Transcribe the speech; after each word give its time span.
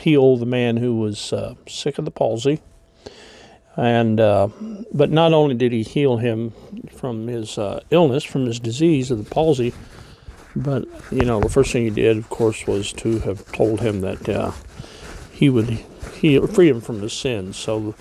heal 0.00 0.36
the 0.36 0.46
man 0.46 0.76
who 0.76 0.96
was 0.96 1.32
uh, 1.32 1.54
sick 1.66 1.98
of 1.98 2.04
the 2.04 2.10
palsy, 2.10 2.60
and 3.76 4.20
uh, 4.20 4.48
but 4.92 5.10
not 5.10 5.32
only 5.32 5.54
did 5.54 5.72
he 5.72 5.82
heal 5.82 6.16
him 6.16 6.52
from 6.92 7.26
his 7.28 7.58
uh, 7.58 7.80
illness, 7.90 8.24
from 8.24 8.46
his 8.46 8.60
disease 8.60 9.10
of 9.10 9.22
the 9.22 9.30
palsy, 9.30 9.72
but 10.56 10.84
you 11.10 11.24
know 11.24 11.40
the 11.40 11.48
first 11.48 11.72
thing 11.72 11.84
he 11.84 11.90
did, 11.90 12.16
of 12.16 12.28
course, 12.28 12.66
was 12.66 12.92
to 12.94 13.20
have 13.20 13.50
told 13.52 13.80
him 13.80 14.00
that 14.00 14.28
uh, 14.28 14.52
he 15.32 15.48
would 15.48 15.78
heal, 16.14 16.46
free 16.46 16.68
him 16.68 16.80
from 16.80 17.00
his 17.00 17.12
sins. 17.12 17.56
So 17.56 17.94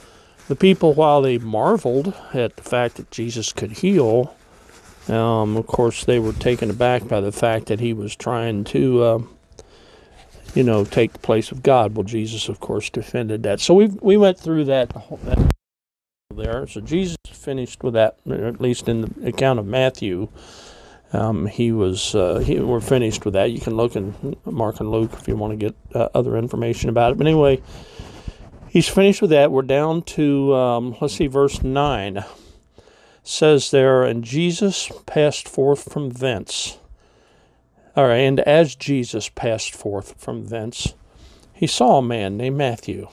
the 0.47 0.55
people, 0.55 0.93
while 0.93 1.21
they 1.21 1.37
marveled 1.37 2.13
at 2.33 2.55
the 2.55 2.63
fact 2.63 2.95
that 2.95 3.11
Jesus 3.11 3.51
could 3.53 3.71
heal, 3.71 4.35
um, 5.07 5.55
of 5.55 5.67
course, 5.67 6.05
they 6.05 6.19
were 6.19 6.33
taken 6.33 6.69
aback 6.69 7.07
by 7.07 7.21
the 7.21 7.31
fact 7.31 7.67
that 7.67 7.79
he 7.79 7.93
was 7.93 8.15
trying 8.15 8.63
to, 8.65 9.03
uh, 9.03 9.19
you 10.57 10.63
know, 10.63 10.83
take 10.83 11.13
the 11.13 11.19
place 11.19 11.51
of 11.51 11.61
God. 11.61 11.95
Well, 11.95 12.03
Jesus, 12.03 12.49
of 12.49 12.59
course, 12.59 12.89
defended 12.89 13.43
that. 13.43 13.59
So 13.59 13.75
we 13.75 13.85
we 14.01 14.17
went 14.17 14.39
through 14.39 14.65
that, 14.65 14.89
that 14.89 15.53
there. 16.35 16.65
So 16.65 16.81
Jesus 16.81 17.15
finished 17.31 17.83
with 17.83 17.93
that, 17.93 18.17
at 18.27 18.59
least 18.59 18.89
in 18.89 19.01
the 19.01 19.27
account 19.27 19.59
of 19.59 19.67
Matthew. 19.67 20.29
Um, 21.13 21.45
he 21.45 21.71
was 21.71 22.15
uh, 22.15 22.39
he, 22.39 22.59
we're 22.59 22.81
finished 22.81 23.23
with 23.23 23.35
that. 23.35 23.51
You 23.51 23.59
can 23.59 23.77
look 23.77 23.95
in 23.95 24.35
Mark 24.45 24.79
and 24.79 24.89
Luke 24.89 25.11
if 25.13 25.27
you 25.27 25.35
want 25.35 25.51
to 25.51 25.57
get 25.57 25.75
uh, 25.93 26.09
other 26.15 26.35
information 26.35 26.89
about 26.89 27.11
it. 27.11 27.19
But 27.19 27.27
anyway, 27.27 27.61
he's 28.67 28.89
finished 28.89 29.21
with 29.21 29.29
that. 29.29 29.51
We're 29.51 29.61
down 29.61 30.01
to 30.17 30.55
um, 30.55 30.95
let's 30.99 31.13
see, 31.13 31.27
verse 31.27 31.61
nine 31.61 32.25
says 33.21 33.69
there, 33.71 34.03
and 34.03 34.23
Jesus 34.23 34.89
passed 35.05 35.47
forth 35.47 35.91
from 35.91 36.09
thence. 36.09 36.79
All 37.97 38.07
right, 38.07 38.17
and 38.17 38.39
as 38.41 38.75
Jesus 38.75 39.27
passed 39.27 39.73
forth 39.73 40.21
from 40.21 40.45
thence, 40.45 40.93
he 41.51 41.65
saw 41.65 41.97
a 41.97 42.03
man 42.03 42.37
named 42.37 42.55
Matthew 42.55 43.07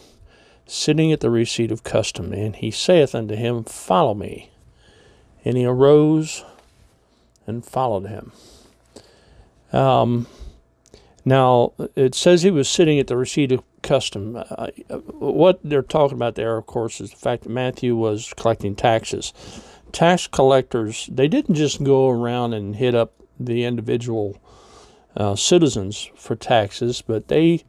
sitting 0.66 1.10
at 1.10 1.20
the 1.20 1.30
receipt 1.30 1.72
of 1.72 1.84
custom, 1.84 2.34
and 2.34 2.54
he 2.54 2.70
saith 2.70 3.14
unto 3.14 3.34
him, 3.34 3.64
Follow 3.64 4.12
me. 4.12 4.50
And 5.42 5.56
he 5.56 5.64
arose 5.64 6.44
and 7.47 7.64
followed 7.64 8.06
him. 8.06 8.32
Um, 9.72 10.26
now, 11.25 11.72
it 11.97 12.14
says 12.14 12.42
he 12.42 12.50
was 12.50 12.69
sitting 12.69 12.98
at 12.98 13.06
the 13.06 13.16
receipt 13.16 13.53
of 13.53 13.62
custom. 13.80 14.36
Uh, 14.36 14.69
what 15.19 15.60
they're 15.64 15.80
talking 15.80 16.19
about 16.19 16.34
there, 16.34 16.59
of 16.59 16.66
course, 16.66 17.00
is 17.00 17.10
the 17.10 17.16
fact 17.16 17.44
that 17.44 17.50
Matthew 17.50 17.97
was 17.97 18.34
collecting 18.36 18.76
taxes 18.76 19.32
tax 19.94 20.26
collectors, 20.26 21.09
they 21.10 21.28
didn't 21.28 21.54
just 21.54 21.82
go 21.82 22.10
around 22.10 22.53
and 22.53 22.76
hit 22.76 22.94
up 22.94 23.14
the 23.38 23.64
individual 23.64 24.36
uh, 25.16 25.36
citizens 25.36 26.10
for 26.16 26.36
taxes, 26.36 27.02
but 27.02 27.28
they 27.28 27.64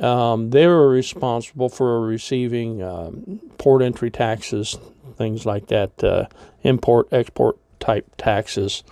um, 0.00 0.50
they 0.50 0.66
were 0.66 0.88
responsible 0.88 1.68
for 1.68 2.00
receiving 2.00 2.82
um, 2.82 3.40
port 3.58 3.82
entry 3.82 4.10
taxes, 4.10 4.78
things 5.16 5.44
like 5.44 5.66
that, 5.68 6.02
uh, 6.04 6.26
import 6.62 7.08
export 7.12 7.58
type 7.80 8.06
taxes. 8.16 8.84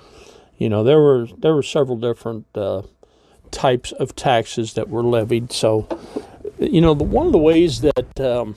You 0.58 0.68
know, 0.68 0.84
there 0.84 1.00
were 1.00 1.26
there 1.38 1.54
were 1.54 1.62
several 1.62 1.96
different 1.96 2.46
uh, 2.54 2.82
types 3.50 3.92
of 3.92 4.16
taxes 4.16 4.74
that 4.74 4.88
were 4.88 5.02
levied. 5.02 5.52
So, 5.52 5.88
you 6.58 6.80
know, 6.80 6.94
the, 6.94 7.04
one 7.04 7.26
of 7.26 7.32
the 7.32 7.38
ways 7.38 7.80
that 7.80 8.20
um, 8.20 8.56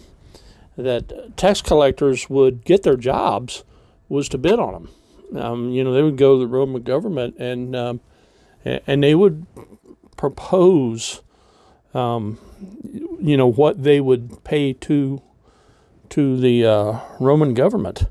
that 0.78 1.38
tax 1.38 1.62
collectors 1.62 2.30
would 2.30 2.66
get 2.66 2.84
their 2.84 2.98
jobs 2.98 3.64
was 4.10 4.28
to 4.30 4.38
bid 4.38 4.60
on 4.60 4.74
them. 4.74 5.42
Um, 5.42 5.70
you 5.72 5.84
know, 5.84 5.94
they 5.94 6.04
would 6.04 6.18
go 6.18 6.36
to 6.36 6.40
the 6.40 6.48
Roman 6.48 6.84
government 6.84 7.38
and 7.38 7.76
um, 7.76 8.02
and 8.66 9.04
they 9.04 9.16
would 9.16 9.46
propose, 10.18 11.22
um, 11.94 12.38
you 13.20 13.36
know, 13.38 13.48
what 13.48 13.84
they 13.84 14.00
would 14.00 14.44
pay 14.44 14.74
to 14.74 15.22
to 16.10 16.38
the 16.38 16.66
uh, 16.66 17.00
Roman 17.20 17.54
government. 17.54 18.06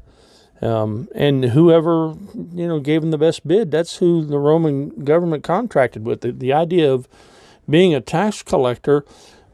Um, 0.60 1.08
and 1.14 1.46
whoever 1.46 2.14
you 2.34 2.68
know 2.68 2.78
gave 2.78 3.00
them 3.00 3.10
the 3.10 3.18
best 3.18 3.46
bid, 3.46 3.70
that's 3.70 3.96
who 3.96 4.24
the 4.24 4.38
Roman 4.38 5.04
government 5.04 5.42
contracted 5.42 6.04
with. 6.04 6.20
The, 6.20 6.32
the 6.32 6.52
idea 6.52 6.92
of 6.92 7.08
being 7.68 7.94
a 7.94 8.00
tax 8.00 8.42
collector 8.42 9.04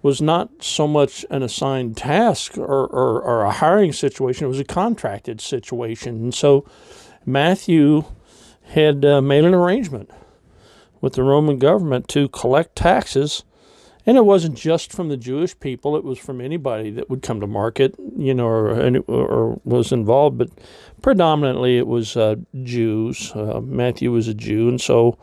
was 0.03 0.21
not 0.21 0.63
so 0.63 0.87
much 0.87 1.25
an 1.31 1.43
assigned 1.43 1.97
task 1.97 2.57
or, 2.57 2.87
or, 2.87 3.21
or, 3.21 3.45
a 3.45 3.51
hiring 3.51 3.93
situation, 3.93 4.45
it 4.45 4.49
was 4.49 4.61
a 4.61 4.65
contracted 4.65 5.41
situation. 5.41 6.17
And 6.17 6.35
so 6.35 6.65
Matthew 7.27 8.05
had 8.63 9.05
uh, 9.05 9.21
made 9.21 9.45
an 9.45 9.55
arrangement 9.55 10.11
with 11.01 11.15
the 11.15 11.23
Roman 11.23 11.59
government 11.59 12.09
to 12.09 12.29
collect 12.29 12.77
taxes. 12.77 13.45
And 14.07 14.17
it 14.17 14.25
wasn't 14.25 14.57
just 14.57 14.91
from 14.93 15.09
the 15.09 15.19
Jewish 15.19 15.59
people, 15.61 15.95
it 15.95 16.05
was 16.05 16.19
from 16.19 16.41
anybody 16.41 16.91
that 16.93 17.11
would 17.11 17.23
come 17.23 17.41
to 17.41 17.47
market, 17.47 17.95
you 18.17 18.33
know, 18.33 18.47
or, 18.47 19.03
or 19.07 19.61
was 19.65 19.93
involved. 19.93 20.39
But 20.39 20.49
predominantly 21.03 21.77
it 21.77 21.87
was 21.87 22.17
uh, 22.17 22.37
Jews. 22.63 23.33
Uh, 23.35 23.61
Matthew 23.61 24.11
was 24.11 24.27
a 24.27 24.35
Jew. 24.35 24.69
And 24.69 24.81
so 24.81 25.19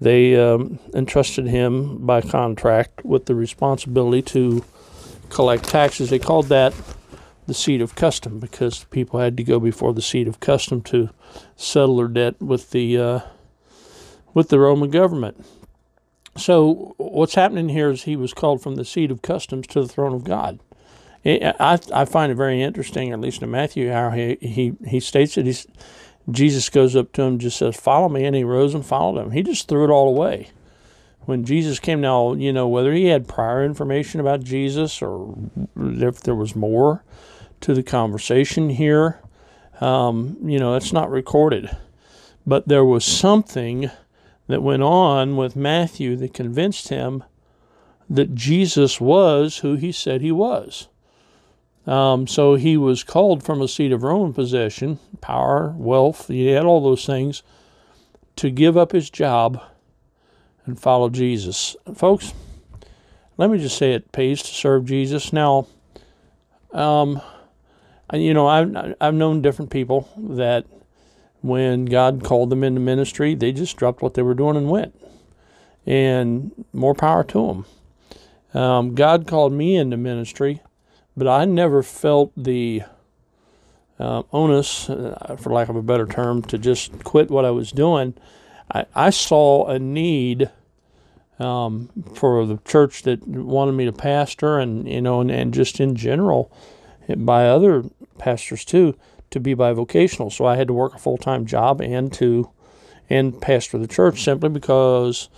they 0.00 0.36
um, 0.36 0.80
entrusted 0.92 1.46
him 1.46 2.04
by 2.04 2.20
contract 2.20 3.04
with 3.04 3.26
the 3.26 3.34
responsibility 3.34 4.22
to 4.22 4.64
collect 5.30 5.64
taxes. 5.64 6.10
They 6.10 6.18
called 6.18 6.46
that 6.46 6.74
the 7.46 7.54
seat 7.54 7.80
of 7.80 7.94
custom 7.94 8.38
because 8.38 8.84
people 8.84 9.20
had 9.20 9.36
to 9.36 9.44
go 9.44 9.60
before 9.60 9.94
the 9.94 10.02
seat 10.02 10.28
of 10.28 10.40
custom 10.40 10.82
to 10.82 11.10
settle 11.54 11.96
their 11.96 12.08
debt 12.08 12.40
with 12.42 12.70
the 12.70 12.98
uh, 12.98 13.20
with 14.36 14.50
the 14.50 14.58
Roman 14.58 14.90
government. 14.90 15.46
So 16.36 16.94
what's 16.98 17.36
happening 17.36 17.70
here 17.70 17.88
is 17.88 18.02
he 18.02 18.16
was 18.16 18.34
called 18.34 18.60
from 18.60 18.74
the 18.74 18.84
seat 18.84 19.10
of 19.10 19.22
customs 19.22 19.66
to 19.68 19.80
the 19.80 19.88
throne 19.88 20.12
of 20.12 20.24
God. 20.24 20.60
I, 21.24 21.78
I 21.90 22.04
find 22.04 22.30
it 22.30 22.34
very 22.34 22.60
interesting, 22.60 23.12
at 23.12 23.20
least 23.20 23.40
in 23.40 23.50
Matthew, 23.50 23.90
how 23.90 24.10
he, 24.10 24.36
he, 24.42 24.74
he 24.86 25.00
states 25.00 25.36
that 25.36 25.46
he's 25.46 25.66
Jesus 26.30 26.68
goes 26.68 26.94
up 26.94 27.12
to 27.12 27.22
him, 27.22 27.38
just 27.38 27.56
says, 27.56 27.76
Follow 27.76 28.10
me. 28.10 28.26
And 28.26 28.36
he 28.36 28.44
rose 28.44 28.74
and 28.74 28.84
followed 28.84 29.18
him. 29.18 29.30
He 29.30 29.42
just 29.42 29.68
threw 29.68 29.84
it 29.84 29.90
all 29.90 30.08
away. 30.08 30.50
When 31.20 31.46
Jesus 31.46 31.78
came, 31.78 32.02
now, 32.02 32.34
you 32.34 32.52
know, 32.52 32.68
whether 32.68 32.92
he 32.92 33.06
had 33.06 33.26
prior 33.26 33.64
information 33.64 34.20
about 34.20 34.44
Jesus 34.44 35.00
or 35.00 35.34
if 35.76 36.20
there 36.20 36.34
was 36.34 36.54
more 36.54 37.02
to 37.62 37.72
the 37.72 37.82
conversation 37.82 38.68
here, 38.68 39.22
um, 39.80 40.36
you 40.42 40.58
know, 40.58 40.74
it's 40.74 40.92
not 40.92 41.10
recorded. 41.10 41.74
But 42.46 42.68
there 42.68 42.84
was 42.84 43.04
something 43.04 43.90
that 44.46 44.62
went 44.62 44.82
on 44.82 45.36
with 45.36 45.56
Matthew 45.56 46.16
that 46.16 46.34
convinced 46.34 46.88
him 46.88 47.24
that 48.08 48.34
Jesus 48.34 49.00
was 49.00 49.58
who 49.58 49.74
he 49.74 49.90
said 49.92 50.20
he 50.20 50.32
was. 50.32 50.88
Um, 51.86 52.26
so 52.26 52.54
he 52.56 52.76
was 52.76 53.04
called 53.04 53.42
from 53.42 53.62
a 53.62 53.68
seat 53.68 53.92
of 53.92 54.02
Roman 54.02 54.32
possession, 54.32 54.98
power, 55.20 55.74
wealth, 55.76 56.28
he 56.28 56.46
had 56.48 56.64
all 56.64 56.82
those 56.82 57.06
things, 57.06 57.42
to 58.36 58.50
give 58.50 58.76
up 58.76 58.92
his 58.92 59.08
job 59.08 59.62
and 60.64 60.78
follow 60.78 61.08
Jesus. 61.08 61.76
Folks, 61.94 62.34
let 63.36 63.50
me 63.50 63.58
just 63.58 63.78
say 63.78 63.92
it 63.92 64.12
pays 64.12 64.42
to 64.42 64.48
serve 64.48 64.86
Jesus. 64.86 65.32
Now, 65.32 65.68
um, 66.72 67.20
you 68.12 68.34
know, 68.34 68.46
I've, 68.46 68.94
I've 69.00 69.14
known 69.14 69.42
different 69.42 69.70
people 69.70 70.08
that 70.16 70.66
when 71.46 71.86
God 71.86 72.24
called 72.24 72.50
them 72.50 72.64
into 72.64 72.80
ministry, 72.80 73.34
they 73.34 73.52
just 73.52 73.76
dropped 73.76 74.02
what 74.02 74.14
they 74.14 74.22
were 74.22 74.34
doing 74.34 74.56
and 74.56 74.68
went. 74.68 74.94
And 75.86 76.66
more 76.72 76.94
power 76.94 77.22
to 77.24 77.64
them. 78.52 78.60
Um, 78.60 78.94
God 78.94 79.26
called 79.26 79.52
me 79.52 79.76
into 79.76 79.96
ministry 79.96 80.60
but 81.16 81.26
I 81.26 81.46
never 81.46 81.82
felt 81.82 82.32
the 82.36 82.82
uh, 83.98 84.22
onus, 84.32 84.84
for 84.84 85.52
lack 85.52 85.68
of 85.68 85.76
a 85.76 85.82
better 85.82 86.06
term, 86.06 86.42
to 86.42 86.58
just 86.58 87.04
quit 87.04 87.30
what 87.30 87.46
I 87.46 87.50
was 87.50 87.72
doing. 87.72 88.14
I, 88.72 88.84
I 88.94 89.10
saw 89.10 89.66
a 89.66 89.78
need 89.78 90.50
um, 91.38 91.88
for 92.14 92.44
the 92.44 92.58
church 92.66 93.02
that 93.04 93.26
wanted 93.26 93.72
me 93.72 93.86
to 93.86 93.92
pastor, 93.92 94.58
and 94.58 94.86
you 94.86 95.00
know, 95.00 95.20
and, 95.22 95.30
and 95.30 95.54
just 95.54 95.80
in 95.80 95.96
general, 95.96 96.52
by 97.16 97.48
other 97.48 97.84
pastors 98.18 98.64
too, 98.64 98.94
to 99.30 99.40
be 99.40 99.54
bivocational. 99.54 100.32
So 100.32 100.46
I 100.46 100.56
had 100.56 100.68
to 100.68 100.74
work 100.74 100.94
a 100.94 100.98
full 100.98 101.18
time 101.18 101.46
job 101.46 101.80
and 101.80 102.12
to 102.14 102.50
and 103.08 103.40
pastor 103.40 103.78
the 103.78 103.86
church 103.86 104.22
simply 104.22 104.48
because 104.48 105.28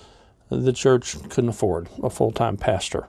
the 0.51 0.73
church 0.73 1.17
couldn't 1.29 1.51
afford 1.51 1.89
a 2.03 2.11
full 2.11 2.33
time 2.33 2.57
pastor. 2.57 3.09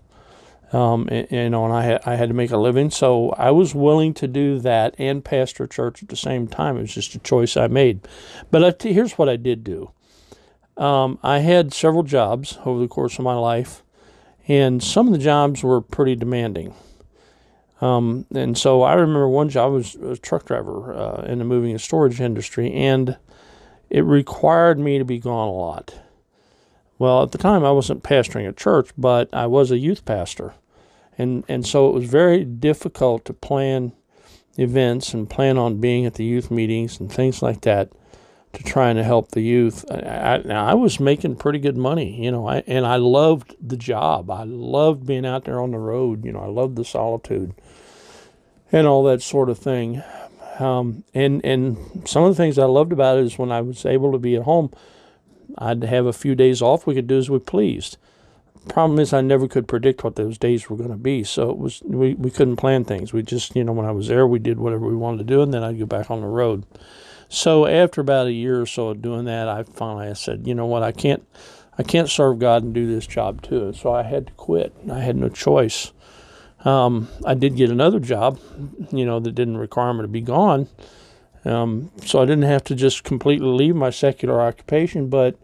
Um, 0.71 1.07
and, 1.09 1.31
you 1.31 1.49
know, 1.49 1.65
and 1.65 1.73
I 1.73 1.83
had, 1.83 2.01
I 2.05 2.15
had 2.15 2.29
to 2.29 2.35
make 2.35 2.51
a 2.51 2.57
living, 2.57 2.91
so 2.91 3.31
I 3.31 3.49
was 3.49 3.73
willing 3.73 4.13
to 4.15 4.27
do 4.27 4.59
that 4.59 4.93
and 4.99 5.25
pastor 5.25 5.65
church 5.65 6.03
at 6.03 6.09
the 6.09 6.15
same 6.15 6.47
time. 6.47 6.77
It 6.77 6.81
was 6.81 6.93
just 6.93 7.15
a 7.15 7.19
choice 7.19 7.57
I 7.57 7.67
made. 7.67 8.07
But 8.51 8.81
here's 8.83 9.13
what 9.13 9.29
I 9.29 9.35
did 9.35 9.63
do. 9.63 9.91
Um, 10.77 11.17
I 11.23 11.39
had 11.39 11.73
several 11.73 12.03
jobs 12.03 12.59
over 12.65 12.79
the 12.79 12.87
course 12.87 13.17
of 13.17 13.25
my 13.25 13.33
life, 13.33 13.83
and 14.47 14.81
some 14.81 15.07
of 15.07 15.13
the 15.13 15.19
jobs 15.19 15.63
were 15.63 15.81
pretty 15.81 16.15
demanding. 16.15 16.75
Um, 17.81 18.25
and 18.33 18.57
so 18.57 18.81
I 18.83 18.93
remember 18.93 19.29
one 19.29 19.49
job 19.49 19.73
was, 19.73 19.95
a 19.95 20.17
truck 20.17 20.45
driver 20.45 20.93
uh, 20.93 21.23
in 21.23 21.39
the 21.39 21.45
moving 21.45 21.71
and 21.71 21.81
storage 21.81 22.19
industry, 22.19 22.73
and 22.73 23.17
it 23.89 24.01
required 24.01 24.79
me 24.79 24.97
to 24.97 25.05
be 25.05 25.19
gone 25.19 25.47
a 25.47 25.53
lot. 25.53 25.95
Well, 26.97 27.23
at 27.23 27.31
the 27.31 27.37
time, 27.37 27.63
I 27.63 27.71
wasn't 27.71 28.03
pastoring 28.03 28.47
a 28.47 28.53
church, 28.53 28.89
but 28.97 29.33
I 29.33 29.47
was 29.47 29.71
a 29.71 29.77
youth 29.77 30.03
pastor. 30.03 30.53
And, 31.17 31.45
and 31.47 31.65
so 31.65 31.89
it 31.89 31.93
was 31.93 32.05
very 32.05 32.43
difficult 32.43 33.25
to 33.25 33.33
plan 33.33 33.93
events 34.57 35.13
and 35.13 35.29
plan 35.29 35.57
on 35.57 35.79
being 35.79 36.05
at 36.05 36.15
the 36.15 36.25
youth 36.25 36.51
meetings 36.51 36.99
and 36.99 37.11
things 37.11 37.41
like 37.41 37.61
that 37.61 37.89
to 38.53 38.63
trying 38.63 38.95
to 38.95 39.03
help 39.03 39.31
the 39.31 39.41
youth. 39.41 39.85
I, 39.91 40.41
I, 40.49 40.71
I 40.71 40.73
was 40.73 40.99
making 40.99 41.35
pretty 41.35 41.59
good 41.59 41.77
money, 41.77 42.23
you 42.23 42.31
know, 42.31 42.47
I, 42.47 42.63
and 42.65 42.85
I 42.85 42.95
loved 42.95 43.55
the 43.61 43.77
job. 43.77 44.31
I 44.31 44.43
loved 44.43 45.05
being 45.05 45.25
out 45.25 45.45
there 45.45 45.61
on 45.61 45.71
the 45.71 45.77
road. 45.77 46.25
You 46.25 46.31
know, 46.31 46.41
I 46.41 46.47
loved 46.47 46.75
the 46.75 46.85
solitude 46.85 47.53
and 48.71 48.87
all 48.87 49.03
that 49.03 49.21
sort 49.21 49.49
of 49.49 49.57
thing. 49.57 50.01
Um, 50.59 51.03
and 51.13 51.43
and 51.45 51.77
some 52.05 52.23
of 52.23 52.35
the 52.35 52.35
things 52.35 52.59
I 52.59 52.65
loved 52.65 52.91
about 52.91 53.17
it 53.17 53.25
is 53.25 53.37
when 53.37 53.51
I 53.51 53.61
was 53.61 53.85
able 53.85 54.11
to 54.11 54.17
be 54.17 54.35
at 54.35 54.43
home, 54.43 54.71
I'd 55.57 55.83
have 55.83 56.05
a 56.05 56.13
few 56.13 56.35
days 56.35 56.61
off. 56.61 56.85
We 56.85 56.95
could 56.95 57.07
do 57.07 57.17
as 57.17 57.29
we 57.29 57.39
pleased. 57.39 57.97
Problem 58.67 58.99
is, 58.99 59.13
I 59.13 59.21
never 59.21 59.47
could 59.47 59.69
predict 59.69 60.03
what 60.03 60.17
those 60.17 60.37
days 60.37 60.69
were 60.69 60.75
going 60.75 60.89
to 60.89 60.97
be. 60.97 61.23
So 61.23 61.49
it 61.49 61.57
was 61.57 61.81
we, 61.85 62.13
we 62.15 62.29
couldn't 62.29 62.57
plan 62.57 62.83
things. 62.83 63.13
We 63.13 63.23
just 63.23 63.55
you 63.55 63.63
know 63.63 63.71
when 63.71 63.85
I 63.85 63.91
was 63.91 64.09
there, 64.09 64.27
we 64.27 64.39
did 64.39 64.59
whatever 64.59 64.85
we 64.85 64.95
wanted 64.95 65.19
to 65.19 65.23
do, 65.23 65.41
and 65.41 65.53
then 65.53 65.63
I'd 65.63 65.79
go 65.79 65.85
back 65.85 66.11
on 66.11 66.21
the 66.21 66.27
road. 66.27 66.65
So 67.29 67.67
after 67.67 68.01
about 68.01 68.27
a 68.27 68.33
year 68.33 68.59
or 68.61 68.65
so 68.65 68.89
of 68.89 69.01
doing 69.01 69.25
that, 69.25 69.47
I 69.47 69.63
finally 69.63 70.07
I 70.07 70.13
said, 70.13 70.47
you 70.47 70.55
know 70.55 70.65
what, 70.65 70.83
I 70.83 70.91
can't 70.91 71.25
I 71.77 71.83
can't 71.83 72.09
serve 72.09 72.39
God 72.39 72.63
and 72.63 72.73
do 72.73 72.87
this 72.87 73.07
job 73.07 73.41
too. 73.41 73.71
So 73.73 73.93
I 73.93 74.03
had 74.03 74.27
to 74.27 74.33
quit. 74.33 74.73
I 74.91 74.99
had 74.99 75.15
no 75.15 75.29
choice. 75.29 75.93
Um, 76.65 77.07
I 77.25 77.35
did 77.35 77.55
get 77.55 77.69
another 77.69 77.99
job, 78.01 78.37
you 78.91 79.05
know, 79.05 79.19
that 79.21 79.31
didn't 79.31 79.57
require 79.57 79.93
me 79.93 80.01
to 80.01 80.07
be 80.09 80.19
gone. 80.19 80.67
Um, 81.45 81.89
so 82.05 82.21
I 82.21 82.25
didn't 82.25 82.43
have 82.43 82.65
to 82.65 82.75
just 82.75 83.05
completely 83.05 83.47
leave 83.47 83.75
my 83.75 83.91
secular 83.91 84.41
occupation, 84.41 85.07
but 85.07 85.37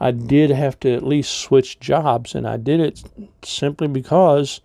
I 0.00 0.10
did 0.10 0.50
have 0.50 0.80
to 0.80 0.94
at 0.94 1.02
least 1.02 1.40
switch 1.40 1.78
jobs, 1.78 2.34
and 2.34 2.48
I 2.48 2.56
did 2.56 2.80
it 2.80 3.02
simply 3.44 3.86
because 3.86 4.62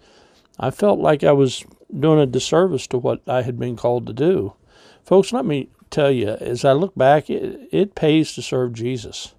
I 0.58 0.72
felt 0.72 1.00
like 1.00 1.24
I 1.24 1.34
was 1.34 1.66
doing 2.00 2.20
a 2.20 2.26
disservice 2.26 2.88
to 2.88 2.98
what 2.98 3.22
I 3.28 3.42
had 3.42 3.60
been 3.60 3.76
called 3.76 4.08
to 4.08 4.14
do. 4.14 4.54
Folks, 5.04 5.34
let 5.34 5.46
me 5.46 5.70
tell 5.89 6.12
you, 6.12 6.30
as 6.30 6.66
I 6.66 6.74
look 6.74 6.95
back, 6.95 7.30
it, 7.30 7.69
it 7.72 7.95
pays 7.95 8.34
to 8.34 8.42
serve 8.42 8.74
Jesus. 8.74 9.34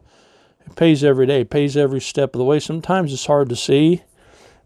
It 0.66 0.76
pays 0.76 1.02
every 1.02 1.26
day, 1.26 1.42
it 1.42 1.50
pays 1.50 1.76
every 1.76 2.00
step 2.00 2.34
of 2.34 2.38
the 2.38 2.44
way. 2.44 2.60
Sometimes 2.60 3.12
it's 3.12 3.26
hard 3.26 3.48
to 3.48 3.56
see, 3.56 4.02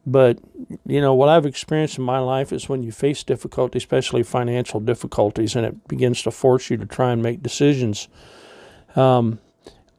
but 0.05 0.38
you 0.84 1.00
know 1.00 1.14
what 1.14 1.29
I've 1.29 1.46
experienced 1.46 1.99
in 1.99 2.05
my 2.05 2.19
life 2.19 2.52
is 2.52 2.69
when 2.69 2.82
you 2.82 2.90
face 2.90 3.23
difficulty, 3.23 3.79
especially 3.79 4.23
financial 4.23 4.81
difficulties, 4.81 5.55
and 5.55 5.64
it 5.64 5.88
begins 5.88 6.23
to 6.23 6.31
force 6.31 6.70
you 6.70 6.76
to 6.79 6.87
try 6.87 7.12
and 7.12 7.23
make 7.23 7.43
decisions. 7.43 8.08
Um, 8.96 9.38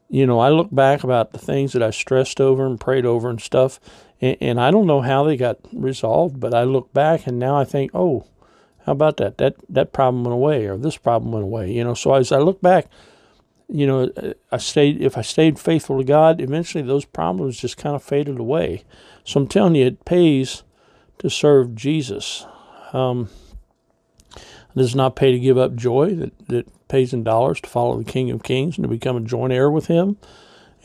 you 0.10 0.28
know, 0.28 0.40
I 0.40 0.50
look 0.50 0.70
back 0.72 1.04
about 1.04 1.32
the 1.32 1.40
things 1.40 1.74
that 1.74 1.82
I 1.82 1.90
stressed 1.90 2.40
over 2.40 2.66
and 2.66 2.80
prayed 2.80 3.06
over 3.06 3.30
and 3.30 3.42
stuff, 3.42 3.80
and, 4.22 4.38
and 4.42 4.60
I 4.60 4.72
don't 4.72 4.88
know 4.88 5.02
how 5.02 5.24
they 5.24 5.38
got 5.38 5.58
resolved, 5.72 6.40
but 6.40 6.54
I 6.54 6.64
look 6.64 6.94
back 6.94 7.26
and 7.26 7.40
now 7.40 7.58
I 7.58 7.64
think, 7.64 7.92
oh, 7.94 8.28
how 8.86 8.92
about 8.92 9.18
that? 9.18 9.38
That 9.38 9.56
that 9.70 9.94
problem 9.94 10.24
went 10.24 10.34
away, 10.34 10.66
or 10.66 10.78
this 10.78 10.98
problem 10.98 11.32
went 11.32 11.44
away. 11.44 11.72
You 11.72 11.84
know, 11.84 11.94
so 11.94 12.14
as 12.14 12.32
I 12.32 12.40
look 12.40 12.62
back, 12.62 12.88
you 13.70 13.88
know, 13.88 14.12
I 14.52 14.58
stayed. 14.58 15.02
If 15.02 15.18
I 15.18 15.22
stayed 15.22 15.58
faithful 15.60 15.98
to 15.98 16.04
God, 16.04 16.42
eventually 16.42 16.84
those 16.84 17.06
problems 17.06 17.58
just 17.58 17.78
kind 17.78 17.96
of 17.96 18.04
faded 18.04 18.40
away. 18.40 18.84
So 19.24 19.40
I'm 19.40 19.48
telling 19.48 19.76
you, 19.76 19.86
it 19.86 20.06
pays 20.06 20.64
to 21.20 21.30
serve 21.30 21.76
Jesus. 21.76 22.46
Um, 22.92 23.30
it 24.36 24.80
does 24.80 24.96
not 24.96 25.16
pay 25.16 25.32
to 25.32 25.40
give 25.40 25.58
up 25.58 25.76
joy 25.76 26.16
that, 26.16 26.48
that 26.48 26.88
pays 26.88 27.14
in 27.14 27.24
dollars 27.24 27.62
to 27.62 27.70
follow 27.70 27.98
the 27.98 28.04
King 28.12 28.32
of 28.32 28.44
Kings 28.44 28.78
and 28.78 28.84
to 28.84 28.90
become 28.90 29.16
a 29.16 29.22
joint 29.22 29.54
heir 29.54 29.72
with 29.72 29.88
Him. 29.88 30.18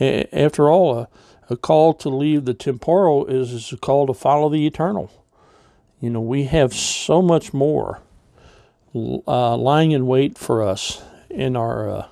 After 0.00 0.70
all, 0.70 0.96
a, 0.96 1.08
a 1.50 1.56
call 1.56 1.94
to 1.94 2.08
leave 2.08 2.44
the 2.44 2.54
temporal 2.54 3.26
is, 3.26 3.52
is 3.52 3.72
a 3.72 3.76
call 3.76 4.06
to 4.06 4.14
follow 4.14 4.48
the 4.48 4.66
eternal. 4.66 5.10
You 6.00 6.10
know, 6.10 6.20
we 6.20 6.44
have 6.44 6.72
so 6.74 7.20
much 7.20 7.52
more 7.52 8.00
uh, 8.94 9.56
lying 9.56 9.90
in 9.92 10.06
wait 10.06 10.38
for 10.38 10.62
us 10.62 11.02
in 11.28 11.56
our 11.56 11.90
uh, 11.90 12.06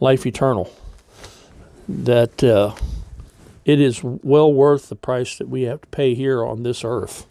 life 0.00 0.26
eternal 0.26 0.72
that 1.88 2.42
uh, 2.42 2.74
it 3.64 3.80
is 3.80 4.02
well 4.02 4.52
worth 4.52 4.88
the 4.88 4.96
price 4.96 5.36
that 5.38 5.48
we 5.48 5.62
have 5.62 5.80
to 5.82 5.88
pay 5.88 6.14
here 6.14 6.44
on 6.44 6.62
this 6.62 6.84
earth 6.84 7.26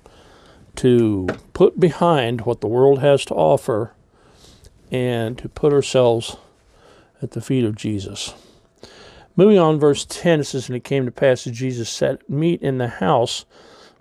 to 0.76 1.28
put 1.54 1.80
behind 1.80 2.42
what 2.42 2.62
the 2.62 2.68
world 2.68 3.00
has 3.00 3.26
to 3.26 3.34
offer 3.34 3.94
and 4.92 5.38
to 5.38 5.50
put 5.50 5.74
ourselves 5.74 6.38
at 7.22 7.32
the 7.32 7.42
feet 7.42 7.66
of 7.66 7.76
Jesus. 7.76 8.34
Moving 9.36 9.58
on, 9.58 9.80
verse 9.80 10.06
10, 10.06 10.42
it 10.42 10.44
says, 10.46 10.70
And 10.70 10.76
it 10.76 10.84
came 10.84 11.06
to 11.06 11.12
pass 11.12 11.44
that 11.44 11.52
Jesus 11.52 11.90
sat 11.90 12.28
meat 12.30 12.62
in 12.62 12.78
the 12.78 12.88
house. 12.88 13.46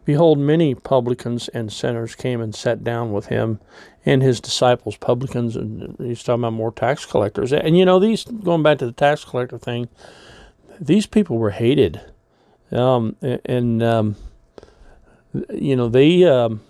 Behold, 0.07 0.39
many 0.39 0.75
publicans 0.75 1.49
and 1.49 1.71
sinners 1.71 2.15
came 2.15 2.41
and 2.41 2.55
sat 2.55 2.83
down 2.83 3.13
with 3.13 3.27
him 3.27 3.61
and 4.07 4.23
his 4.23 4.41
disciples, 4.41 4.97
publicans, 4.97 5.57
and 5.57 5.95
he's 5.99 6.23
talking 6.23 6.41
about 6.41 6.55
more 6.55 6.73
tax 6.73 7.05
collectors. 7.05 7.53
And 7.53 7.77
you 7.77 7.85
know, 7.85 8.01
these, 8.01 8.25
going 8.25 8.63
back 8.63 8.79
to 8.79 8.87
the 8.87 8.93
tax 8.93 9.25
collector 9.25 9.59
thing, 9.59 9.89
these 10.81 11.07
people 11.07 11.37
were 11.37 11.51
hated 11.51 12.01
um, 12.73 13.17
and 13.45 13.83
um, 13.83 14.17
you 15.51 15.77
know 15.77 15.89
they 15.89 16.25
um, 16.25 16.61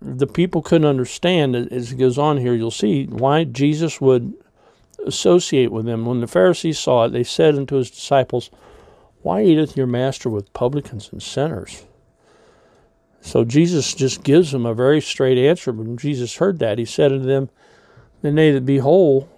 the 0.00 0.26
people 0.26 0.62
couldn't 0.62 0.86
understand 0.86 1.56
as 1.56 1.92
it 1.92 1.96
goes 1.96 2.18
on 2.18 2.38
here. 2.38 2.54
You'll 2.54 2.70
see 2.70 3.06
why 3.06 3.44
Jesus 3.44 4.00
would 4.00 4.34
associate 5.06 5.72
with 5.72 5.86
them. 5.86 6.04
When 6.04 6.20
the 6.20 6.26
Pharisees 6.26 6.78
saw 6.78 7.04
it, 7.04 7.10
they 7.10 7.24
said 7.24 7.54
unto 7.54 7.76
his 7.76 7.90
disciples, 7.90 8.50
"Why 9.22 9.42
eateth 9.42 9.76
your 9.76 9.86
master 9.86 10.28
with 10.28 10.52
publicans 10.52 11.08
and 11.12 11.22
sinners?" 11.22 11.84
So 13.22 13.44
Jesus 13.44 13.94
just 13.94 14.22
gives 14.22 14.52
them 14.52 14.66
a 14.66 14.74
very 14.74 15.00
straight 15.00 15.38
answer. 15.38 15.72
When 15.72 15.96
Jesus 15.96 16.36
heard 16.36 16.58
that, 16.58 16.78
he 16.78 16.84
said 16.84 17.12
unto 17.12 17.24
them, 17.24 17.48
"And 18.22 18.36
they 18.36 18.50
that 18.50 18.66
be 18.66 18.78
whole, 18.78 19.28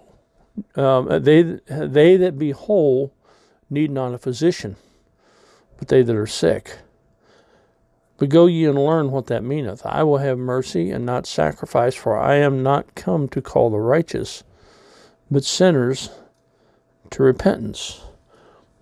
um, 0.75 1.23
they 1.23 1.43
they 1.69 2.17
that 2.17 2.37
be 2.37 2.51
whole, 2.51 3.13
need 3.69 3.91
not 3.91 4.13
a 4.13 4.17
physician." 4.17 4.75
but 5.77 5.87
they 5.87 6.01
that 6.01 6.15
are 6.15 6.27
sick. 6.27 6.79
But 8.17 8.29
go 8.29 8.45
ye 8.45 8.65
and 8.65 8.77
learn 8.77 9.11
what 9.11 9.27
that 9.27 9.43
meaneth. 9.43 9.85
I 9.85 10.03
will 10.03 10.17
have 10.17 10.37
mercy 10.37 10.91
and 10.91 11.05
not 11.05 11.27
sacrifice, 11.27 11.95
for 11.95 12.17
I 12.17 12.35
am 12.35 12.63
not 12.63 12.95
come 12.95 13.27
to 13.29 13.41
call 13.41 13.69
the 13.69 13.79
righteous, 13.79 14.43
but 15.29 15.43
sinners 15.43 16.09
to 17.11 17.23
repentance. 17.23 18.01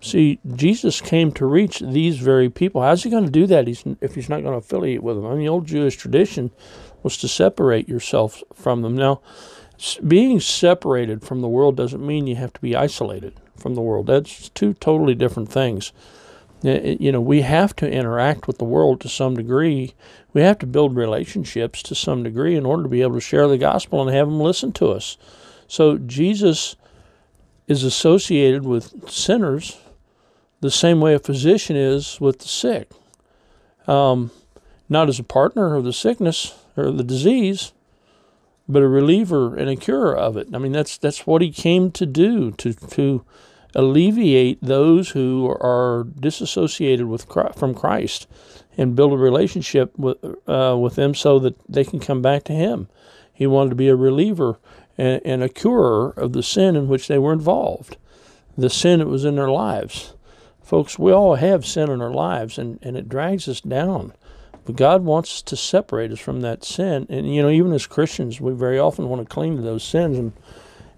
See, 0.04 0.38
Jesus 0.54 1.00
came 1.00 1.32
to 1.32 1.46
reach 1.46 1.80
these 1.80 2.18
very 2.18 2.50
people. 2.50 2.82
How's 2.82 3.04
he 3.04 3.10
going 3.10 3.24
to 3.24 3.30
do 3.30 3.46
that 3.46 3.66
if 3.66 4.14
he's 4.14 4.28
not 4.28 4.42
going 4.42 4.52
to 4.52 4.58
affiliate 4.58 5.02
with 5.02 5.16
them? 5.16 5.24
I 5.24 5.30
mean, 5.30 5.38
the 5.38 5.48
old 5.48 5.66
Jewish 5.66 5.96
tradition 5.96 6.50
was 7.02 7.16
to 7.16 7.26
separate 7.26 7.88
yourself 7.88 8.42
from 8.52 8.82
them. 8.82 8.94
Now, 8.94 9.22
being 10.06 10.40
separated 10.40 11.22
from 11.22 11.40
the 11.40 11.48
world 11.48 11.78
doesn't 11.78 12.06
mean 12.06 12.26
you 12.26 12.36
have 12.36 12.52
to 12.52 12.60
be 12.60 12.76
isolated 12.76 13.32
from 13.56 13.76
the 13.76 13.80
world. 13.80 14.08
That's 14.08 14.50
two 14.50 14.74
totally 14.74 15.14
different 15.14 15.50
things. 15.50 15.90
Eh, 16.62 16.68
eh, 16.68 16.96
you 17.00 17.10
know, 17.10 17.22
we 17.22 17.40
have 17.40 17.74
to 17.76 17.90
interact 17.90 18.46
with 18.46 18.58
the 18.58 18.64
world 18.66 19.00
to 19.00 19.08
some 19.08 19.34
degree. 19.34 19.94
We 20.34 20.42
have 20.42 20.58
to 20.58 20.66
build 20.66 20.96
relationships 20.96 21.82
to 21.82 21.94
some 21.94 22.22
degree 22.22 22.56
in 22.56 22.66
order 22.66 22.82
to 22.82 22.90
be 22.90 23.00
able 23.00 23.14
to 23.14 23.20
share 23.22 23.48
the 23.48 23.56
gospel 23.56 24.02
and 24.02 24.14
have 24.14 24.26
them 24.26 24.38
listen 24.38 24.72
to 24.72 24.88
us. 24.88 25.16
So 25.66 25.96
Jesus 25.96 26.76
is 27.66 27.84
associated 27.84 28.66
with 28.66 29.10
sinners 29.10 29.78
the 30.64 30.70
same 30.70 30.98
way 30.98 31.12
a 31.12 31.18
physician 31.18 31.76
is 31.76 32.18
with 32.22 32.38
the 32.38 32.48
sick. 32.48 32.90
Um, 33.86 34.30
not 34.88 35.10
as 35.10 35.18
a 35.18 35.22
partner 35.22 35.74
of 35.74 35.84
the 35.84 35.92
sickness, 35.92 36.54
or 36.74 36.90
the 36.90 37.04
disease, 37.04 37.74
but 38.66 38.82
a 38.82 38.88
reliever 38.88 39.54
and 39.54 39.68
a 39.68 39.76
cure 39.76 40.16
of 40.16 40.38
it. 40.38 40.48
I 40.54 40.58
mean, 40.58 40.72
that's 40.72 40.96
that's 40.96 41.26
what 41.26 41.42
he 41.42 41.50
came 41.50 41.90
to 41.92 42.06
do 42.06 42.50
to 42.52 42.72
to 42.72 43.26
alleviate 43.74 44.58
those 44.62 45.10
who 45.10 45.50
are 45.60 46.06
disassociated 46.18 47.08
with 47.08 47.26
from 47.54 47.74
Christ 47.74 48.26
and 48.78 48.96
build 48.96 49.12
a 49.12 49.18
relationship 49.18 49.92
with 49.98 50.16
uh, 50.48 50.78
with 50.80 50.94
them 50.94 51.14
so 51.14 51.38
that 51.40 51.56
they 51.68 51.84
can 51.84 52.00
come 52.00 52.22
back 52.22 52.42
to 52.44 52.54
Him. 52.54 52.88
He 53.34 53.46
wanted 53.46 53.70
to 53.70 53.76
be 53.76 53.88
a 53.88 53.96
reliever 53.96 54.58
and, 54.96 55.20
and 55.26 55.42
a 55.42 55.50
curer 55.50 56.08
of 56.12 56.32
the 56.32 56.42
sin 56.42 56.74
in 56.74 56.88
which 56.88 57.06
they 57.06 57.18
were 57.18 57.34
involved, 57.34 57.98
the 58.56 58.70
sin 58.70 59.00
that 59.00 59.08
was 59.08 59.26
in 59.26 59.36
their 59.36 59.50
lives. 59.50 60.13
Folks, 60.64 60.98
we 60.98 61.12
all 61.12 61.34
have 61.34 61.66
sin 61.66 61.90
in 61.90 62.00
our 62.00 62.10
lives, 62.10 62.58
and, 62.58 62.78
and 62.82 62.96
it 62.96 63.08
drags 63.08 63.46
us 63.48 63.60
down. 63.60 64.14
But 64.64 64.76
God 64.76 65.04
wants 65.04 65.42
to 65.42 65.56
separate 65.56 66.10
us 66.10 66.18
from 66.18 66.40
that 66.40 66.64
sin. 66.64 67.06
And, 67.10 67.32
you 67.32 67.42
know, 67.42 67.50
even 67.50 67.72
as 67.72 67.86
Christians, 67.86 68.40
we 68.40 68.52
very 68.54 68.78
often 68.78 69.10
want 69.10 69.20
to 69.20 69.32
cling 69.32 69.56
to 69.56 69.62
those 69.62 69.84
sins. 69.84 70.16
And, 70.18 70.32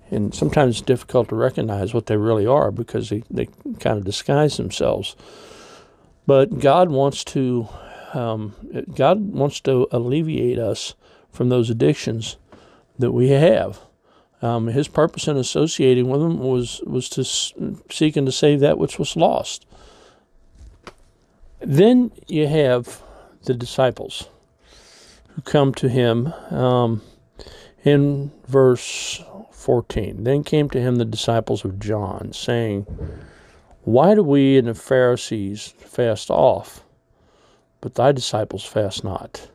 and 0.08 0.32
sometimes 0.32 0.76
it's 0.76 0.86
difficult 0.86 1.28
to 1.30 1.34
recognize 1.34 1.92
what 1.92 2.06
they 2.06 2.16
really 2.16 2.46
are 2.46 2.70
because 2.70 3.10
they, 3.10 3.24
they 3.28 3.46
kind 3.80 3.98
of 3.98 4.04
disguise 4.04 4.56
themselves. 4.56 5.16
But 6.26 6.60
God 6.60 6.90
wants 6.90 7.24
to 7.24 7.68
um, 8.14 8.54
God 8.94 9.20
wants 9.32 9.60
to 9.60 9.88
alleviate 9.90 10.58
us 10.58 10.94
from 11.30 11.48
those 11.48 11.68
addictions 11.70 12.36
that 12.98 13.12
we 13.12 13.28
have. 13.28 13.80
Um, 14.42 14.66
his 14.66 14.88
purpose 14.88 15.28
in 15.28 15.36
associating 15.36 16.08
with 16.08 16.20
them 16.20 16.38
was 16.38 16.80
was 16.86 17.08
to 17.10 17.24
seek 17.24 18.16
and 18.16 18.26
to 18.26 18.32
save 18.32 18.60
that 18.60 18.78
which 18.78 18.98
was 18.98 19.16
lost. 19.16 19.66
Then 21.60 22.12
you 22.28 22.46
have 22.46 23.02
the 23.44 23.54
disciples 23.54 24.28
who 25.28 25.42
come 25.42 25.72
to 25.74 25.88
him 25.88 26.32
um, 26.50 27.02
in 27.84 28.30
verse 28.46 29.22
14. 29.52 30.24
Then 30.24 30.44
came 30.44 30.70
to 30.70 30.80
him 30.80 30.96
the 30.96 31.04
disciples 31.04 31.64
of 31.64 31.80
John, 31.80 32.32
saying, 32.32 32.86
Why 33.82 34.14
do 34.14 34.22
we 34.22 34.58
and 34.58 34.68
the 34.68 34.74
Pharisees 34.74 35.74
fast 35.78 36.30
off, 36.30 36.84
but 37.80 37.94
thy 37.94 38.12
disciples 38.12 38.64
fast 38.64 39.02
not? 39.02 39.48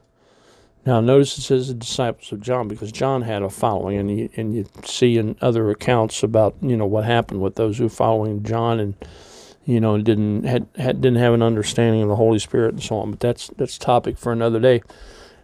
Now, 0.85 0.99
notice 0.99 1.37
it 1.37 1.41
says 1.41 1.67
the 1.67 1.75
disciples 1.75 2.31
of 2.31 2.41
John 2.41 2.67
because 2.67 2.91
John 2.91 3.21
had 3.21 3.43
a 3.43 3.49
following, 3.49 3.97
and 3.97 4.17
you, 4.17 4.29
and 4.35 4.55
you 4.55 4.65
see 4.83 5.17
in 5.17 5.35
other 5.39 5.69
accounts 5.69 6.23
about 6.23 6.55
you 6.61 6.75
know 6.75 6.87
what 6.87 7.05
happened 7.05 7.41
with 7.41 7.55
those 7.55 7.77
who 7.77 7.87
following 7.87 8.43
John 8.43 8.79
and 8.79 8.95
you 9.63 9.79
know 9.79 9.99
didn't 10.01 10.43
had, 10.43 10.67
had 10.77 11.01
didn't 11.01 11.19
have 11.19 11.33
an 11.33 11.43
understanding 11.43 12.01
of 12.01 12.09
the 12.09 12.15
Holy 12.15 12.39
Spirit 12.39 12.73
and 12.73 12.83
so 12.83 12.97
on. 12.97 13.11
But 13.11 13.19
that's 13.19 13.47
that's 13.57 13.77
topic 13.77 14.17
for 14.17 14.31
another 14.31 14.59
day. 14.59 14.81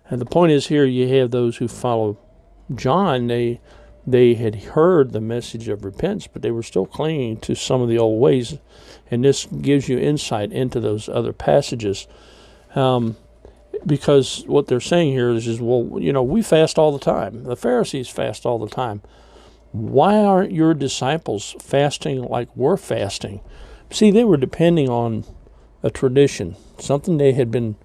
And 0.09 0.19
the 0.19 0.25
point 0.25 0.53
is 0.53 0.67
here 0.67 0.85
you 0.85 1.07
have 1.19 1.29
those 1.29 1.57
who 1.57 1.67
follow 1.67 2.17
John. 2.73 3.27
They 3.27 3.61
they 4.07 4.33
had 4.33 4.55
heard 4.55 5.11
the 5.11 5.21
message 5.21 5.67
of 5.67 5.85
repentance, 5.85 6.25
but 6.25 6.41
they 6.41 6.51
were 6.51 6.63
still 6.63 6.87
clinging 6.87 7.37
to 7.41 7.53
some 7.53 7.81
of 7.81 7.89
the 7.89 7.99
old 7.99 8.19
ways, 8.19 8.57
and 9.11 9.23
this 9.23 9.45
gives 9.45 9.87
you 9.87 9.99
insight 9.99 10.51
into 10.51 10.79
those 10.79 11.07
other 11.07 11.33
passages. 11.33 12.07
Um, 12.73 13.17
because 13.87 14.43
what 14.47 14.67
they're 14.67 14.79
saying 14.81 15.13
here 15.13 15.29
is, 15.29 15.47
is, 15.47 15.61
well, 15.61 15.99
you 15.99 16.11
know, 16.11 16.21
we 16.21 16.41
fast 16.41 16.77
all 16.77 16.91
the 16.91 17.03
time. 17.03 17.43
The 17.45 17.55
Pharisees 17.55 18.09
fast 18.09 18.45
all 18.45 18.59
the 18.59 18.69
time. 18.69 19.01
Why 19.71 20.17
aren't 20.17 20.51
your 20.51 20.73
disciples 20.73 21.55
fasting 21.59 22.23
like 22.23 22.49
we're 22.55 22.77
fasting? 22.77 23.41
See, 23.89 24.11
they 24.11 24.25
were 24.25 24.37
depending 24.37 24.89
on 24.89 25.23
a 25.83 25.89
tradition, 25.89 26.57
something 26.77 27.17
they 27.17 27.31
had 27.31 27.49
been 27.49 27.75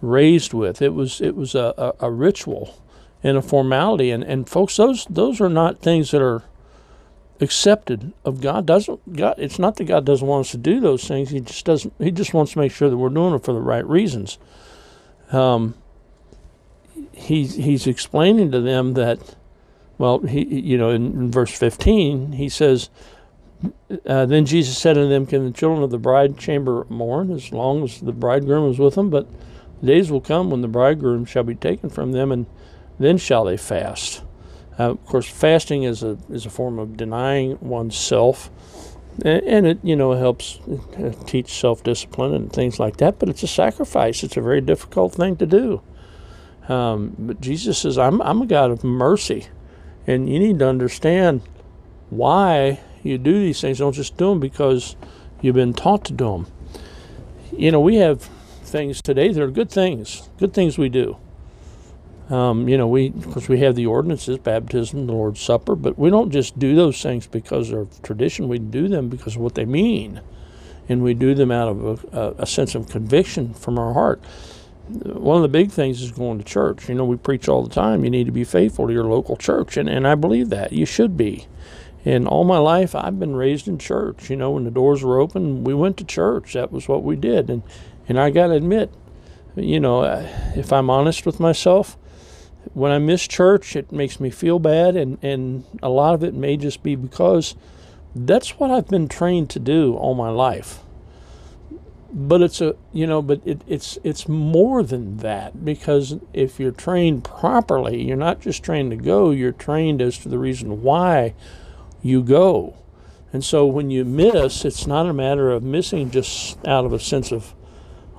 raised 0.00 0.54
with. 0.54 0.80
It 0.80 0.94
was 0.94 1.20
it 1.20 1.34
was 1.36 1.54
a, 1.54 1.74
a, 1.76 2.06
a 2.06 2.10
ritual 2.10 2.80
and 3.22 3.36
a 3.36 3.42
formality, 3.42 4.10
and, 4.10 4.22
and 4.22 4.48
folks, 4.48 4.76
those 4.76 5.06
those 5.10 5.40
are 5.40 5.48
not 5.48 5.80
things 5.80 6.10
that 6.12 6.22
are 6.22 6.44
accepted 7.40 8.12
of 8.24 8.40
God. 8.40 8.64
Doesn't 8.66 9.16
God? 9.16 9.34
It's 9.38 9.58
not 9.58 9.76
that 9.76 9.84
God 9.84 10.04
doesn't 10.06 10.26
want 10.26 10.46
us 10.46 10.52
to 10.52 10.58
do 10.58 10.80
those 10.80 11.06
things. 11.06 11.30
He 11.30 11.40
just 11.40 11.64
doesn't. 11.64 11.92
He 11.98 12.10
just 12.10 12.32
wants 12.32 12.52
to 12.52 12.58
make 12.58 12.72
sure 12.72 12.88
that 12.88 12.96
we're 12.96 13.08
doing 13.08 13.34
it 13.34 13.44
for 13.44 13.52
the 13.52 13.60
right 13.60 13.86
reasons 13.86 14.38
um, 15.32 15.74
he's 17.12 17.54
he's 17.54 17.86
explaining 17.86 18.50
to 18.52 18.60
them 18.60 18.94
that, 18.94 19.36
well, 19.98 20.20
he 20.20 20.44
you 20.44 20.78
know 20.78 20.90
in, 20.90 21.06
in 21.12 21.30
verse 21.30 21.56
fifteen 21.56 22.32
he 22.32 22.48
says, 22.48 22.90
uh, 24.06 24.26
then 24.26 24.44
Jesus 24.46 24.76
said 24.76 24.98
unto 24.98 25.08
them, 25.08 25.26
Can 25.26 25.44
the 25.44 25.52
children 25.52 25.82
of 25.82 25.90
the 25.90 25.98
bride 25.98 26.38
chamber 26.38 26.86
mourn 26.88 27.30
as 27.30 27.52
long 27.52 27.84
as 27.84 28.00
the 28.00 28.12
bridegroom 28.12 28.70
is 28.70 28.78
with 28.78 28.94
them? 28.94 29.10
But 29.10 29.28
days 29.82 30.10
will 30.10 30.20
come 30.20 30.50
when 30.50 30.60
the 30.60 30.68
bridegroom 30.68 31.24
shall 31.24 31.44
be 31.44 31.54
taken 31.54 31.90
from 31.90 32.12
them, 32.12 32.32
and 32.32 32.46
then 32.98 33.18
shall 33.18 33.44
they 33.44 33.56
fast. 33.56 34.22
Uh, 34.78 34.90
of 34.90 35.06
course, 35.06 35.28
fasting 35.28 35.84
is 35.84 36.02
a 36.02 36.18
is 36.30 36.46
a 36.46 36.50
form 36.50 36.78
of 36.78 36.96
denying 36.96 37.58
oneself 37.60 38.50
and 39.22 39.66
it 39.66 39.78
you 39.82 39.94
know 39.94 40.12
helps 40.12 40.58
uh, 40.98 41.12
teach 41.26 41.60
self-discipline 41.60 42.34
and 42.34 42.52
things 42.52 42.80
like 42.80 42.96
that 42.96 43.18
but 43.18 43.28
it's 43.28 43.42
a 43.42 43.48
sacrifice. 43.48 44.22
It's 44.22 44.36
a 44.36 44.40
very 44.40 44.60
difficult 44.60 45.14
thing 45.14 45.36
to 45.36 45.46
do. 45.46 45.82
Um, 46.68 47.14
but 47.18 47.40
jesus 47.40 47.78
says 47.78 47.98
I'm, 47.98 48.20
I'm 48.22 48.42
a 48.42 48.46
god 48.46 48.70
of 48.70 48.82
mercy. 48.84 49.46
And 50.06 50.28
you 50.28 50.38
need 50.38 50.58
to 50.58 50.68
understand 50.68 51.40
why 52.10 52.80
you 53.02 53.16
do 53.16 53.38
these 53.38 53.60
things. 53.60 53.78
Don't 53.78 53.94
just 53.94 54.18
do 54.18 54.30
them 54.30 54.40
because 54.40 54.96
you've 55.40 55.54
been 55.54 55.72
taught 55.72 56.04
to 56.06 56.12
do 56.12 56.24
them 56.24 56.46
you 57.56 57.70
know 57.70 57.80
we 57.80 57.96
have 57.96 58.22
things 58.64 59.00
today 59.02 59.32
that 59.32 59.42
are 59.42 59.50
good 59.50 59.70
things 59.70 60.28
good 60.38 60.52
things 60.52 60.78
we 60.78 60.88
do 60.88 61.16
um, 62.30 62.68
you 62.68 62.78
know, 62.78 62.86
we 62.86 63.08
of 63.08 63.30
course 63.32 63.48
we 63.48 63.60
have 63.60 63.74
the 63.74 63.86
ordinances, 63.86 64.38
baptism, 64.38 65.06
the 65.06 65.12
Lord's 65.12 65.40
Supper, 65.40 65.76
but 65.76 65.98
we 65.98 66.10
don't 66.10 66.30
just 66.30 66.58
do 66.58 66.74
those 66.74 67.02
things 67.02 67.26
because 67.26 67.70
of 67.70 68.00
tradition. 68.02 68.48
We 68.48 68.58
do 68.58 68.88
them 68.88 69.08
because 69.08 69.36
of 69.36 69.42
what 69.42 69.54
they 69.54 69.66
mean, 69.66 70.20
and 70.88 71.02
we 71.02 71.14
do 71.14 71.34
them 71.34 71.50
out 71.50 71.68
of 71.68 72.04
a, 72.12 72.34
a 72.38 72.46
sense 72.46 72.74
of 72.74 72.88
conviction 72.88 73.52
from 73.52 73.78
our 73.78 73.92
heart. 73.92 74.22
One 74.88 75.36
of 75.36 75.42
the 75.42 75.48
big 75.48 75.70
things 75.70 76.02
is 76.02 76.12
going 76.12 76.38
to 76.38 76.44
church. 76.44 76.88
You 76.88 76.94
know, 76.94 77.04
we 77.04 77.16
preach 77.16 77.48
all 77.48 77.62
the 77.62 77.74
time. 77.74 78.04
You 78.04 78.10
need 78.10 78.26
to 78.26 78.32
be 78.32 78.44
faithful 78.44 78.86
to 78.86 78.92
your 78.92 79.04
local 79.04 79.36
church, 79.36 79.76
and, 79.76 79.88
and 79.88 80.06
I 80.06 80.14
believe 80.14 80.50
that 80.50 80.72
you 80.72 80.86
should 80.86 81.16
be. 81.16 81.46
And 82.06 82.28
all 82.28 82.44
my 82.44 82.58
life, 82.58 82.94
I've 82.94 83.18
been 83.18 83.34
raised 83.34 83.66
in 83.66 83.78
church. 83.78 84.28
You 84.28 84.36
know, 84.36 84.52
when 84.52 84.64
the 84.64 84.70
doors 84.70 85.02
were 85.02 85.18
open, 85.20 85.64
we 85.64 85.72
went 85.74 85.96
to 85.98 86.04
church. 86.04 86.52
That 86.52 86.70
was 86.70 86.86
what 86.86 87.02
we 87.02 87.16
did. 87.16 87.48
And 87.50 87.62
and 88.08 88.20
I 88.20 88.30
got 88.30 88.48
to 88.48 88.54
admit, 88.54 88.90
you 89.56 89.80
know, 89.80 90.02
if 90.54 90.72
I'm 90.72 90.90
honest 90.90 91.24
with 91.24 91.40
myself, 91.40 91.96
when 92.72 92.90
I 92.90 92.98
miss 92.98 93.26
church, 93.26 93.76
it 93.76 93.92
makes 93.92 94.18
me 94.18 94.30
feel 94.30 94.58
bad, 94.58 94.96
and, 94.96 95.18
and 95.22 95.64
a 95.82 95.88
lot 95.88 96.14
of 96.14 96.24
it 96.24 96.34
may 96.34 96.56
just 96.56 96.82
be 96.82 96.96
because 96.96 97.54
that's 98.14 98.58
what 98.58 98.70
I've 98.70 98.88
been 98.88 99.08
trained 99.08 99.50
to 99.50 99.58
do 99.58 99.94
all 99.94 100.14
my 100.14 100.30
life. 100.30 100.80
But 102.12 102.42
it's 102.42 102.60
a 102.60 102.76
you 102.92 103.08
know, 103.08 103.20
but 103.20 103.40
it, 103.44 103.62
it's 103.66 103.98
it's 104.04 104.28
more 104.28 104.84
than 104.84 105.16
that 105.18 105.64
because 105.64 106.14
if 106.32 106.60
you're 106.60 106.70
trained 106.70 107.24
properly, 107.24 108.04
you're 108.04 108.16
not 108.16 108.40
just 108.40 108.62
trained 108.62 108.92
to 108.92 108.96
go, 108.96 109.32
you're 109.32 109.50
trained 109.50 110.00
as 110.00 110.16
to 110.18 110.28
the 110.28 110.38
reason 110.38 110.82
why 110.82 111.34
you 112.02 112.22
go. 112.22 112.76
And 113.32 113.44
so 113.44 113.66
when 113.66 113.90
you 113.90 114.04
miss, 114.04 114.64
it's 114.64 114.86
not 114.86 115.06
a 115.06 115.12
matter 115.12 115.50
of 115.50 115.64
missing 115.64 116.12
just 116.12 116.64
out 116.64 116.84
of 116.84 116.92
a 116.92 117.00
sense 117.00 117.32
of 117.32 117.52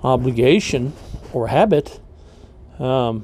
obligation 0.03 0.91
or 1.31 1.47
habit. 1.47 2.01
Um, 2.79 3.23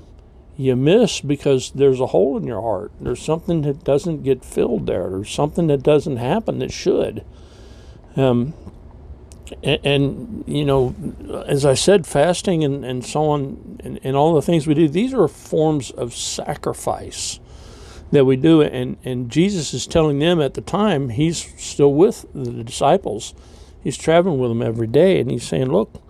you 0.62 0.75
miss 0.75 1.22
because 1.22 1.72
there's 1.72 2.00
a 2.00 2.08
hole 2.08 2.38
in 2.38 2.46
your 2.46 2.62
heart. 2.62 2.91
There's 3.00 3.22
something 3.22 3.62
that 3.63 3.84
doesn't 3.84 4.24
get 4.24 4.46
filled 4.46 4.88
there. 4.88 5.10
There's 5.10 5.32
something 5.32 5.68
that 5.68 5.84
doesn't 5.84 6.18
happen 6.18 6.60
that 6.60 6.72
should. 6.72 7.25
Um, 8.15 8.53
and, 9.63 9.86
and, 9.86 10.44
you 10.48 10.65
know, 10.65 10.96
as 11.48 11.65
I 11.65 11.74
said, 11.74 12.08
fasting 12.08 12.63
and, 12.63 12.86
and 12.86 13.06
so 13.06 13.25
on, 13.25 13.80
and, 13.84 14.00
and 14.03 14.15
all 14.15 14.34
the 14.34 14.41
things 14.41 14.65
we 14.65 14.74
do, 14.74 14.88
these 14.88 15.13
are 15.13 15.27
forms 15.27 15.91
of 15.91 16.13
sacrifice 16.13 17.39
that 18.12 18.25
we 18.25 18.36
do. 18.36 18.62
And, 18.62 18.98
and 19.03 19.30
Jesus 19.30 19.74
is 19.74 19.88
telling 19.88 20.20
them 20.20 20.41
at 20.41 20.53
the 20.53 20.62
time, 20.62 21.10
he's 21.10 21.38
still 21.62 21.94
with 21.94 22.25
the 22.34 22.63
disciples. 22.63 23.34
He's 23.84 23.98
traveling 23.98 24.39
with 24.39 24.51
them 24.51 24.62
every 24.62 24.88
day, 24.88 25.20
and 25.20 25.32
he's 25.32 25.48
saying, 25.48 25.72
Look, 25.72 26.01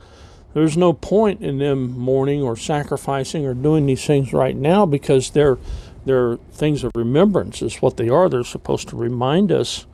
there's 0.53 0.77
no 0.77 0.93
point 0.93 1.41
in 1.41 1.57
them 1.57 1.97
mourning 1.97 2.41
or 2.41 2.55
sacrificing 2.55 3.45
or 3.45 3.53
doing 3.53 3.85
these 3.85 4.05
things 4.05 4.33
right 4.33 4.55
now 4.55 4.85
because 4.85 5.31
they're 5.31 5.57
they're 6.05 6.37
things 6.51 6.83
of 6.83 6.91
remembrance 6.95 7.61
is 7.61 7.81
what 7.81 7.97
they 7.97 8.09
are. 8.09 8.27
They're 8.27 8.43
supposed 8.43 8.89
to 8.89 8.95
remind 8.95 9.51
us 9.51 9.85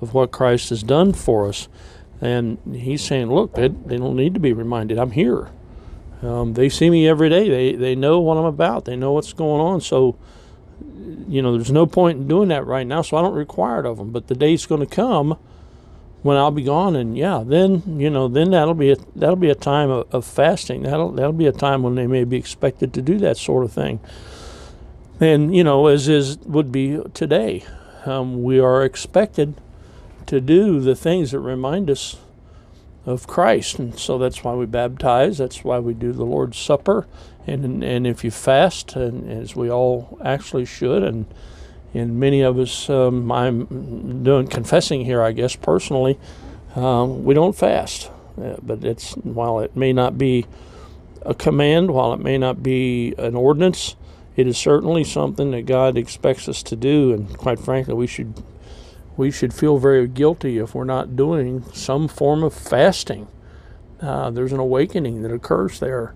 of 0.00 0.14
what 0.14 0.30
Christ 0.30 0.68
has 0.70 0.82
done 0.82 1.12
for 1.12 1.48
us. 1.48 1.68
And 2.20 2.58
he's 2.74 3.02
saying, 3.02 3.32
look, 3.32 3.54
they, 3.54 3.68
they 3.68 3.96
don't 3.96 4.16
need 4.16 4.34
to 4.34 4.40
be 4.40 4.52
reminded. 4.52 4.98
I'm 4.98 5.12
here. 5.12 5.50
Um, 6.22 6.54
they 6.54 6.68
see 6.68 6.90
me 6.90 7.08
every 7.08 7.28
day. 7.28 7.48
They, 7.48 7.76
they 7.76 7.94
know 7.94 8.20
what 8.20 8.36
I'm 8.36 8.44
about. 8.44 8.84
They 8.84 8.96
know 8.96 9.12
what's 9.12 9.32
going 9.32 9.60
on. 9.60 9.80
So, 9.80 10.16
you 11.28 11.42
know, 11.42 11.52
there's 11.52 11.72
no 11.72 11.86
point 11.86 12.18
in 12.18 12.28
doing 12.28 12.48
that 12.48 12.66
right 12.66 12.86
now. 12.86 13.02
So 13.02 13.16
I 13.16 13.22
don't 13.22 13.34
require 13.34 13.80
it 13.80 13.86
of 13.86 13.98
them. 13.98 14.10
But 14.10 14.28
the 14.28 14.34
day's 14.34 14.66
going 14.66 14.80
to 14.80 14.86
come 14.86 15.38
when 16.24 16.38
I'll 16.38 16.50
be 16.50 16.62
gone, 16.62 16.96
and 16.96 17.18
yeah, 17.18 17.44
then 17.44 18.00
you 18.00 18.08
know, 18.08 18.28
then 18.28 18.52
that'll 18.52 18.72
be 18.72 18.92
a, 18.92 18.96
that'll 19.14 19.36
be 19.36 19.50
a 19.50 19.54
time 19.54 19.90
of, 19.90 20.08
of 20.10 20.24
fasting. 20.24 20.82
That'll 20.82 21.12
that'll 21.12 21.34
be 21.34 21.46
a 21.46 21.52
time 21.52 21.82
when 21.82 21.96
they 21.96 22.06
may 22.06 22.24
be 22.24 22.38
expected 22.38 22.94
to 22.94 23.02
do 23.02 23.18
that 23.18 23.36
sort 23.36 23.62
of 23.62 23.70
thing. 23.70 24.00
And 25.20 25.54
you 25.54 25.62
know, 25.62 25.86
as 25.86 26.08
is 26.08 26.38
would 26.38 26.72
be 26.72 26.98
today, 27.12 27.62
um, 28.06 28.42
we 28.42 28.58
are 28.58 28.82
expected 28.82 29.60
to 30.24 30.40
do 30.40 30.80
the 30.80 30.94
things 30.94 31.32
that 31.32 31.40
remind 31.40 31.90
us 31.90 32.16
of 33.04 33.26
Christ, 33.26 33.78
and 33.78 33.98
so 33.98 34.16
that's 34.16 34.42
why 34.42 34.54
we 34.54 34.64
baptize. 34.64 35.36
That's 35.36 35.62
why 35.62 35.78
we 35.78 35.92
do 35.92 36.10
the 36.12 36.24
Lord's 36.24 36.56
Supper, 36.56 37.06
and 37.46 37.84
and 37.84 38.06
if 38.06 38.24
you 38.24 38.30
fast, 38.30 38.96
and 38.96 39.30
as 39.30 39.54
we 39.54 39.70
all 39.70 40.18
actually 40.24 40.64
should, 40.64 41.02
and 41.02 41.26
and 41.94 42.18
many 42.18 42.42
of 42.42 42.58
us, 42.58 42.90
um, 42.90 43.30
I'm 43.30 44.22
doing 44.22 44.48
confessing 44.48 45.04
here, 45.04 45.22
I 45.22 45.32
guess 45.32 45.56
personally, 45.56 46.18
um, 46.74 47.24
we 47.24 47.34
don't 47.34 47.56
fast, 47.56 48.10
uh, 48.40 48.56
but 48.62 48.84
it's 48.84 49.12
while 49.12 49.60
it 49.60 49.76
may 49.76 49.92
not 49.92 50.18
be 50.18 50.46
a 51.22 51.34
command, 51.34 51.90
while 51.90 52.12
it 52.12 52.20
may 52.20 52.36
not 52.36 52.62
be 52.62 53.14
an 53.16 53.34
ordinance, 53.34 53.96
it 54.36 54.46
is 54.46 54.58
certainly 54.58 55.04
something 55.04 55.52
that 55.52 55.66
God 55.66 55.96
expects 55.96 56.48
us 56.48 56.62
to 56.64 56.76
do, 56.76 57.12
and 57.12 57.38
quite 57.38 57.60
frankly, 57.60 57.94
we 57.94 58.06
should 58.06 58.42
we 59.16 59.30
should 59.30 59.54
feel 59.54 59.78
very 59.78 60.08
guilty 60.08 60.58
if 60.58 60.74
we're 60.74 60.84
not 60.84 61.14
doing 61.14 61.62
some 61.72 62.08
form 62.08 62.42
of 62.42 62.52
fasting. 62.52 63.28
Uh, 64.00 64.30
there's 64.30 64.52
an 64.52 64.58
awakening 64.58 65.22
that 65.22 65.32
occurs 65.32 65.78
there 65.78 66.14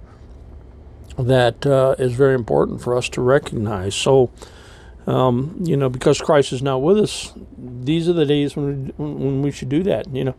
that 1.17 1.65
uh, 1.65 1.95
is 1.99 2.13
very 2.15 2.35
important 2.35 2.81
for 2.83 2.97
us 2.97 3.09
to 3.11 3.21
recognize. 3.21 3.95
So, 3.95 4.31
um, 5.09 5.57
you 5.65 5.75
know, 5.75 5.89
because 5.89 6.21
Christ 6.21 6.53
is 6.53 6.63
now 6.63 6.79
with 6.79 6.99
us, 6.99 7.33
these 7.57 8.11
are 8.11 8.13
the 8.13 8.27
days 8.27 8.55
when 8.55 8.93
we, 8.99 9.05
when 9.05 9.43
we 9.43 9.51
should 9.51 9.71
do 9.71 9.83
that. 9.85 10.15
You 10.15 10.25
know, 10.25 10.35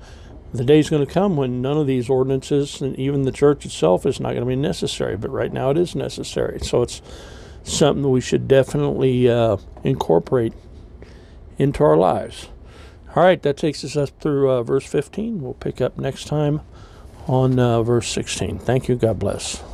the 0.54 0.64
day's 0.64 0.92
going 0.92 1.04
to 1.04 1.12
come 1.12 1.36
when 1.38 1.60
none 1.60 1.78
of 1.78 1.88
these 1.88 2.08
ordinances 2.08 2.80
and 2.80 2.96
even 2.98 3.24
the 3.24 3.32
church 3.32 3.66
itself 3.66 4.06
is 4.06 4.20
not 4.20 4.30
going 4.30 4.42
to 4.42 4.46
be 4.46 4.56
necessary. 4.56 5.18
But 5.18 5.32
right 5.32 5.52
now, 5.52 5.72
it 5.72 5.78
is 5.78 5.96
necessary. 5.96 6.60
So 6.60 6.84
it's 6.84 7.02
something 7.64 8.04
that 8.04 8.10
we 8.10 8.22
should 8.22 8.48
definitely 8.48 9.28
uh, 9.28 9.58
incorporate 9.84 10.54
into 11.58 11.84
our 11.84 11.98
lives. 11.98 12.50
All 13.16 13.24
right, 13.24 13.42
that 13.42 13.58
takes 13.58 13.84
us 13.84 13.98
up 13.98 14.10
through 14.22 14.52
uh, 14.52 14.62
verse 14.62 14.86
15. 14.86 15.42
We'll 15.42 15.56
pick 15.56 15.82
up 15.82 15.98
next 15.98 16.26
time 16.26 16.62
on 17.26 17.58
uh, 17.58 17.82
verse 17.82 18.08
16. 18.08 18.60
Thank 18.60 18.88
you. 18.88 18.96
God 18.98 19.18
bless. 19.18 19.64